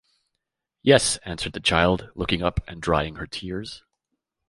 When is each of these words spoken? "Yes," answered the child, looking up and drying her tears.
"Yes," 0.81 1.17
answered 1.25 1.53
the 1.53 1.59
child, 1.59 2.09
looking 2.15 2.41
up 2.41 2.59
and 2.67 2.81
drying 2.81 3.17
her 3.17 3.27
tears. 3.27 3.83